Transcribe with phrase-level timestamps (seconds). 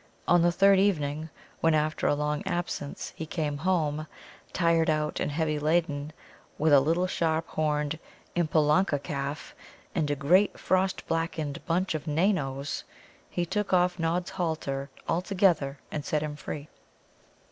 [0.27, 1.29] On the third evening,
[1.59, 4.07] when, after a long absence, he came home,
[4.51, 6.11] tired out and heavy laden,
[6.57, 7.99] with a little sharp horned
[8.35, 9.53] Impolanca calf
[9.93, 12.83] and a great frost blackened bunch of Nanoes,
[13.29, 16.67] he took off Nod's halter altogether and set him free.